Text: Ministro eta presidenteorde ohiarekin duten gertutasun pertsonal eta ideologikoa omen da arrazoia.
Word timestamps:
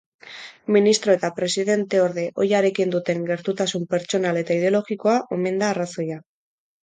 Ministro 0.75 1.11
eta 1.17 1.29
presidenteorde 1.39 2.23
ohiarekin 2.45 2.95
duten 2.95 3.21
gertutasun 3.29 3.85
pertsonal 3.93 4.41
eta 4.43 4.57
ideologikoa 4.61 5.17
omen 5.37 5.61
da 5.65 5.69
arrazoia. 5.75 6.19